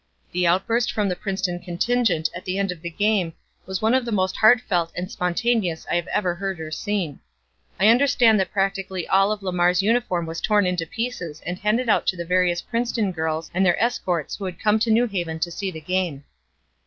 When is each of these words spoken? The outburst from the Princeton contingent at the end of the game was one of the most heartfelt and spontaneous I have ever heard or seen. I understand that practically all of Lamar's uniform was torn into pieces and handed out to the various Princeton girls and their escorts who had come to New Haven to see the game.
The 0.31 0.47
outburst 0.47 0.91
from 0.91 1.09
the 1.09 1.15
Princeton 1.15 1.59
contingent 1.59 2.27
at 2.35 2.43
the 2.43 2.57
end 2.57 2.71
of 2.71 2.81
the 2.81 2.89
game 2.89 3.33
was 3.67 3.83
one 3.83 3.93
of 3.93 4.03
the 4.03 4.11
most 4.11 4.35
heartfelt 4.37 4.91
and 4.97 5.11
spontaneous 5.11 5.85
I 5.91 5.93
have 5.95 6.07
ever 6.07 6.33
heard 6.33 6.59
or 6.59 6.71
seen. 6.71 7.19
I 7.79 7.85
understand 7.85 8.39
that 8.39 8.51
practically 8.51 9.07
all 9.07 9.31
of 9.31 9.43
Lamar's 9.43 9.83
uniform 9.83 10.25
was 10.25 10.41
torn 10.41 10.65
into 10.65 10.87
pieces 10.87 11.39
and 11.45 11.59
handed 11.59 11.87
out 11.87 12.07
to 12.07 12.17
the 12.17 12.25
various 12.25 12.63
Princeton 12.63 13.11
girls 13.11 13.51
and 13.53 13.63
their 13.63 13.79
escorts 13.79 14.35
who 14.37 14.45
had 14.45 14.57
come 14.59 14.79
to 14.79 14.89
New 14.89 15.05
Haven 15.05 15.37
to 15.37 15.51
see 15.51 15.69
the 15.69 15.79
game. 15.81 16.23